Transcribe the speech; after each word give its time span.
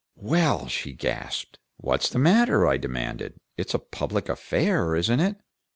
"Well!" 0.15 0.67
she 0.67 0.93
gasped. 0.93 1.59
"What 1.77 2.03
is 2.05 2.09
the 2.09 2.17
matter?" 2.17 2.65
I 2.67 2.77
demanded. 2.77 3.35
"It's 3.55 3.75
a 3.75 3.85
public 3.85 4.29
affair, 4.29 4.95
isn't 4.95 5.19
it?" 5.19 5.35